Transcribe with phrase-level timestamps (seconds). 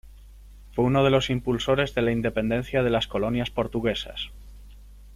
[0.71, 4.31] Fue uno de los impulsores de la independencia de las colonias portuguesas.